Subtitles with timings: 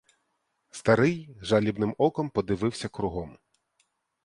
[0.71, 3.37] Старий жалібним оком подивився кругом.